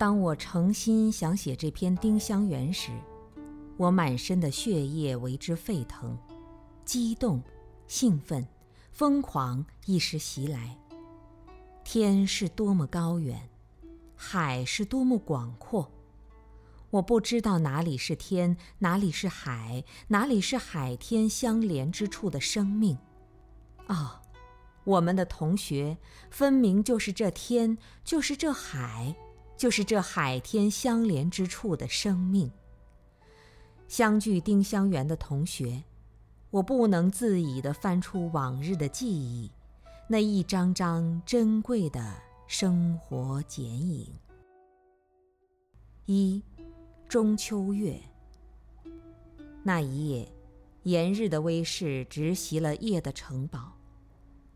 [0.00, 2.90] 当我诚心想写这篇丁香园时，
[3.76, 6.16] 我满身的血液为之沸腾，
[6.86, 7.42] 激动、
[7.86, 8.48] 兴奋、
[8.92, 10.74] 疯狂一时袭来。
[11.84, 13.50] 天是多么高远，
[14.16, 15.92] 海是多么广阔，
[16.88, 22.96] 我不知道哪里是天，哪里是海，哪里是海天相连之处的生命。
[23.88, 24.22] 哦，
[24.84, 25.98] 我们的同学
[26.30, 29.14] 分明就是这天，就是这海，
[29.60, 32.50] 就是这海天相连之处的生命。
[33.88, 35.84] 相聚丁香园的同学，
[36.48, 39.50] 我不能自已地翻出往日的记忆。
[40.08, 44.10] 那一张张珍贵的生活剪影。
[46.06, 46.42] 一，
[47.06, 48.00] 中秋月。
[49.62, 50.32] 那一夜，
[50.84, 53.76] 炎日的威势直袭了夜的城堡，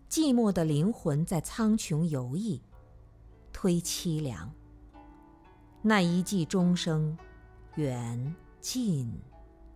[0.09, 2.59] 寂寞的灵魂在苍穹游弋，
[3.53, 4.51] 忒凄凉。
[5.87, 7.15] 那一记钟声，
[7.75, 9.13] 远近，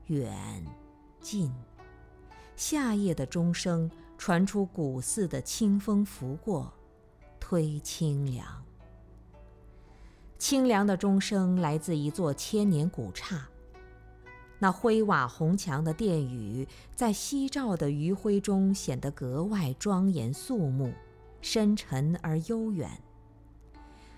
[0.07, 0.65] 远
[1.21, 1.53] 近，
[2.57, 3.91] 夏夜的钟声。
[4.17, 6.73] 传出古寺的清风拂过，
[7.39, 8.45] 推清凉。
[10.39, 13.47] 清凉的钟声来自一座千年古刹。
[14.59, 20.91] 那灰瓦红墙的殿宇，在夕照的余晖中显得格外庄严肃穆、
[21.43, 22.91] 深沉而悠远。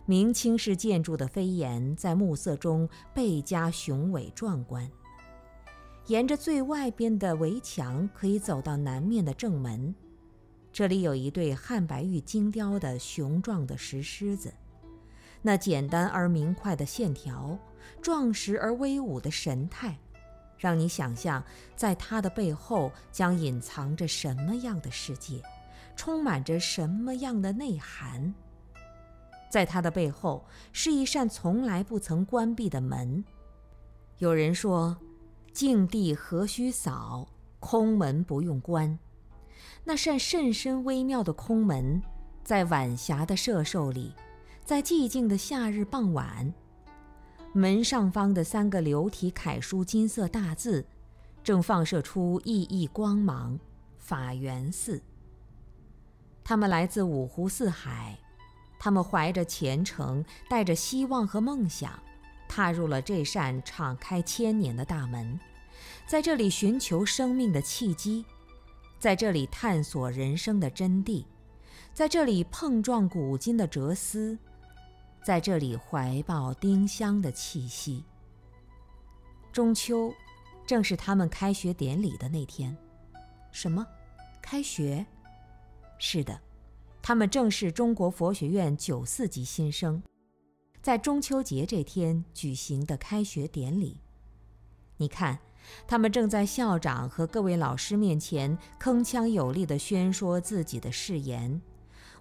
[0.06, 4.90] 明清式建筑的飞檐在暮色中倍加雄伟壮观。
[6.06, 9.94] 沿着最外边的围墙，可以走到南面的正门。
[10.72, 14.52] 这里有一对汉白玉精雕的雄壮的石狮子，
[15.42, 17.56] 那简单而明快的线条，
[18.00, 19.96] 壮实而威武的神态，
[20.56, 21.44] 让你想象
[21.76, 25.40] 在它的背后将隐藏着什么样的世界，
[25.94, 28.34] 充满着什么样的内涵。
[29.50, 33.22] 在它的背后是一扇从来不曾关闭的门。
[34.16, 34.97] 有人说。
[35.53, 37.27] 净地何须扫，
[37.59, 38.97] 空门不用关。
[39.83, 42.00] 那扇甚深微妙的空门，
[42.44, 44.15] 在晚霞的射兽里，
[44.65, 46.55] 在寂静的夏日傍晚，
[47.53, 50.87] 门上方的三个流体楷书金色大字，
[51.43, 53.59] 正放射出熠熠光芒。
[53.99, 55.03] 法源寺。
[56.44, 58.17] 他们来自五湖四海，
[58.80, 61.92] 他们怀着虔诚，带着希望和梦想。
[62.48, 65.38] 踏入了这扇敞开千年的大门，
[66.04, 68.24] 在这里寻求生命的契机，
[68.98, 71.24] 在这里探索人生的真谛，
[71.94, 74.36] 在这里碰撞古今的哲思，
[75.22, 78.04] 在这里怀抱丁香的气息。
[79.52, 80.12] 中秋，
[80.66, 82.76] 正是他们开学典礼的那天。
[83.52, 83.86] 什么？
[84.42, 85.06] 开学？
[85.98, 86.40] 是的，
[87.10, 90.00] 他们正是中国佛学院九四级新生。
[90.81, 94.00] 在中秋节这天举行的开学典礼，
[94.97, 95.41] 你看，
[95.88, 101.60] 他们正在校长和各位老师面前铿锵有力地宣说自己的誓言，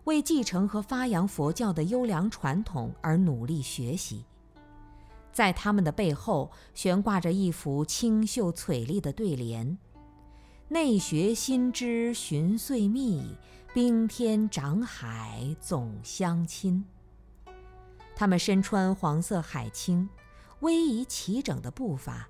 [0.06, 4.26] 为继承和发扬佛教的优良传统而努力学习。
[5.32, 9.78] 在他们的背后悬挂着一幅清秀翠丽的对联
[10.70, 13.36] ：“内学心知寻岁密，
[13.72, 16.84] 冰天长海总相亲。”
[18.16, 20.10] 他们身穿黄色海青，
[20.62, 22.28] 威仪齐整的步伐，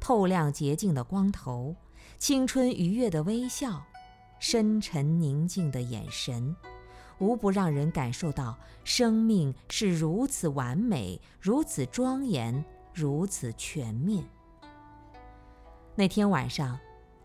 [0.00, 1.74] 透亮洁净的光头，
[2.18, 3.82] 青春愉悦的微笑，
[4.40, 6.54] 深沉宁静的眼神，
[7.18, 12.62] 无不让人感受到生命是如此完美，如此庄严，
[12.92, 14.22] 如此全面。
[15.94, 16.76] 那天晚上，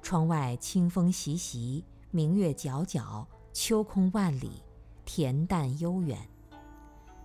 [0.01, 3.25] 窗外清风习习，明月皎皎，
[3.59, 4.62] 秋空万里，
[5.03, 6.16] 恬淡悠远。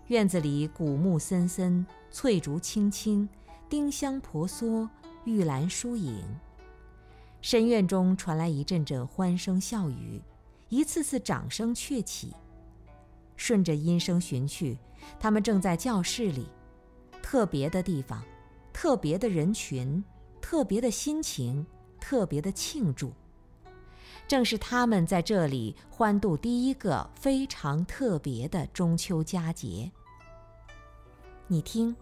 [0.07, 3.29] 院子里古木森森，翠竹青青，
[3.69, 4.89] 丁香婆娑，
[5.27, 6.25] 玉兰疏影。
[7.43, 10.23] 深院中传来一阵阵欢声笑语，
[10.71, 12.35] 一次次掌声鹊起。
[13.37, 14.79] 顺着音声寻去，
[15.21, 16.47] 他们正在教室里，
[17.21, 18.25] 特别的地方，
[18.73, 20.03] 特别的人群，
[20.41, 21.67] 特别的心情，
[22.01, 23.13] 特别的庆祝。
[24.27, 29.91] 正是他们在这里欢度第一个非常特别的中秋佳节。
[31.47, 31.95] 你听，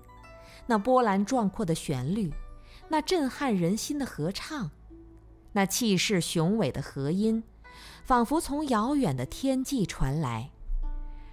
[0.67, 2.33] 那波澜壮阔的旋律，
[2.89, 4.71] 那震撼人心的合唱，
[5.53, 7.43] 那气势雄伟的和音，
[8.05, 10.51] 仿佛从遥远的天际传来，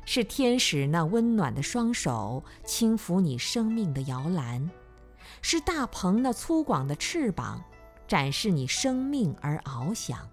[0.03, 4.67] 是天使那温暖的双手轻抚你生命的摇篮，
[5.43, 7.63] 是大鹏那粗犷的翅膀
[8.07, 10.27] 展示你生命而翱翔，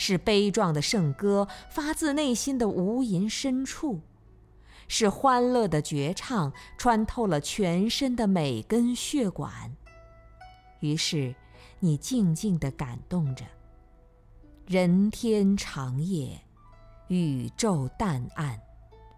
[0.00, 4.00] 是悲壮的圣歌发自内心的无垠深处。
[4.88, 9.76] 是欢乐的绝唱，穿透了全身的每根血管。
[10.80, 11.34] 于是，
[11.80, 13.44] 你静静地感动着。
[14.66, 16.40] 人天长夜，
[17.08, 18.58] 宇宙淡暗，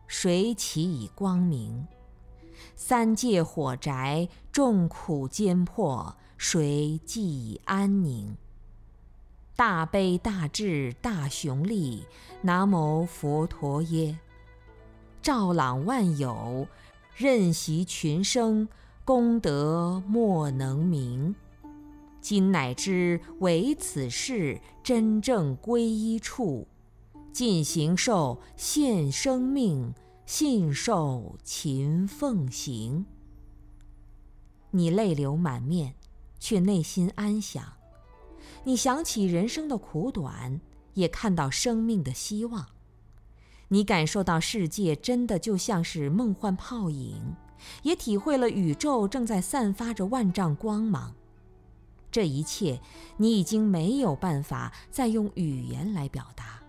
[0.08, 1.86] 谁其以光明？
[2.74, 8.36] 三界火宅，众苦艰迫，谁寄以安宁？
[9.54, 12.06] 大悲大智大雄力，
[12.40, 14.18] 南无佛陀耶！
[15.20, 16.66] 照朗万有，
[17.14, 18.66] 任习群生，
[19.04, 21.34] 功德莫能名。
[22.20, 26.66] 今乃知为此事，真正归依处，
[27.30, 29.92] 尽行受献生命，
[30.24, 33.04] 信受勤奉行。
[34.70, 35.94] 你泪流满面，
[36.40, 37.81] 却内心安详。
[38.64, 40.60] 你想起人生的苦短，
[40.94, 42.66] 也看到生命的希望。
[43.68, 47.34] 你感受到世界真的就像是梦幻泡影，
[47.82, 51.14] 也体会了宇宙正在散发着万丈光芒。
[52.10, 52.80] 这一切，
[53.16, 56.60] 你已经没有办法再用语言来表达，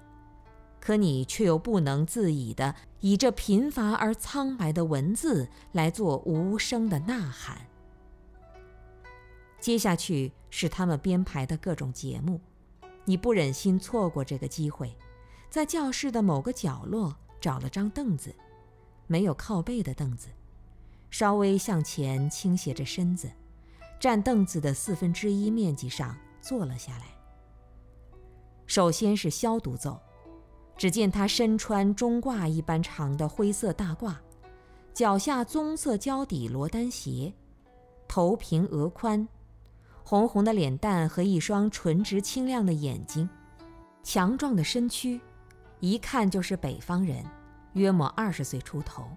[0.79, 7.67] 可你却又不能自已地以这贫乏而苍白的文字来做无声的呐喊。
[9.63, 12.41] 接下去是他们编排的各种节目，
[13.05, 14.93] 你不忍心错过这个机会，
[15.49, 18.35] 在教室的某个角落找了张凳子，
[19.07, 20.27] 没有靠背的凳子，
[21.09, 23.31] 稍微向前倾斜着身子，
[24.01, 27.05] 占凳子的四分之一面积上坐了下来。
[28.65, 29.97] 首先是消毒奏，
[30.75, 34.13] 只见他身穿中褂一般长的灰色大褂，
[34.93, 37.33] 脚下棕色胶底罗丹鞋，
[38.09, 39.25] 头平额宽。
[40.05, 43.27] 红红的脸蛋和一双纯直清亮的眼睛，
[44.03, 45.19] 强壮的身躯，
[45.79, 47.23] 一看就是北方人，
[47.73, 49.07] 约莫二十岁出头，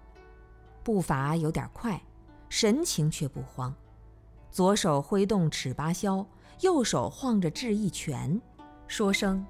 [0.83, 2.01] 步伐有点快，
[2.47, 3.75] 神情却不慌，
[4.49, 6.25] 左手挥动尺八箫，
[6.61, 8.41] 右手晃着智一拳，
[8.87, 9.45] 说声：“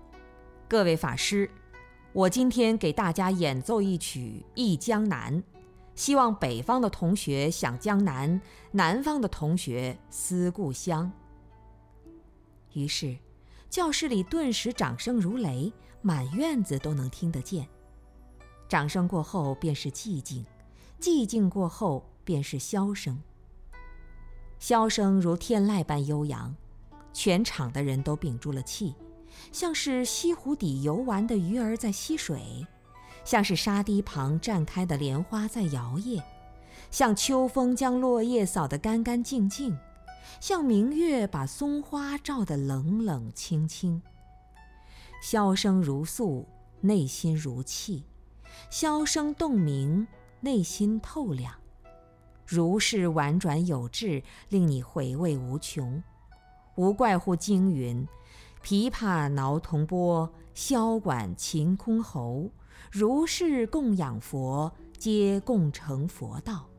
[0.68, 1.50] 各位法师，
[2.14, 5.40] 我今天给大家演奏一曲《忆江南》，
[5.94, 8.42] 希望北方的同学想江南，
[8.72, 11.10] 南方的同学思故乡。”
[12.74, 13.18] 于是，
[13.70, 15.72] 教室里顿时掌声如雷，
[16.02, 17.68] 满院子都能听得见。
[18.68, 20.46] 掌声过后便是寂静，
[21.00, 23.22] 寂静过后便是箫声。
[24.60, 26.56] 箫声如天籁般悠扬，
[27.14, 28.94] 全场的人都屏住了气，
[29.52, 32.66] 像是西湖底游玩的鱼儿在吸水，
[33.24, 36.22] 像是沙堤旁绽开的莲花在摇曳，
[36.92, 39.78] 像秋风将落叶扫得干干净净。
[40.40, 44.02] 像明月把松花照得冷冷清清。
[45.24, 46.48] 箫声如诉，
[46.82, 48.04] 内心如泣；
[48.70, 50.08] 箫声动明，
[50.42, 51.54] 内心透亮。
[52.46, 56.02] 如是婉转有致，令你回味无穷。
[56.76, 58.08] 无怪乎经云：
[58.64, 62.50] 琵琶挠铜钵，箫管琴箜篌。
[62.92, 66.70] 如是供养佛，皆共成佛道。